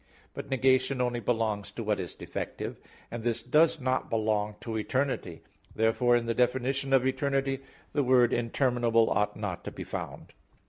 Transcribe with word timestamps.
But 0.33 0.49
negation 0.49 0.99
only 0.99 1.19
belongs 1.19 1.69
to 1.73 1.83
what 1.83 1.99
is 1.99 2.15
defective, 2.15 2.79
and 3.11 3.21
this 3.21 3.43
does 3.43 3.79
not 3.79 4.09
belong 4.09 4.55
to 4.61 4.75
eternity. 4.75 5.43
Therefore 5.75 6.15
in 6.15 6.25
the 6.25 6.33
definition 6.33 6.91
of 6.91 7.05
eternity 7.05 7.59
the 7.93 8.01
word 8.01 8.33
"interminable" 8.33 9.11
ought 9.11 9.37
not 9.37 9.63
to 9.65 9.69
be 9.71 9.83
found. 9.83 10.33